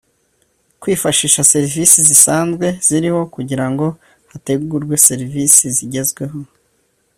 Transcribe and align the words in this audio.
kwifashisha 0.81 1.41
serivisi 1.53 1.99
zisanzwe 2.09 2.65
ziriho 2.87 3.21
kugira 3.35 3.65
ngo 3.71 3.85
hategurwe 4.31 4.95
serivisi 5.07 5.63
zigezweho 5.77 6.39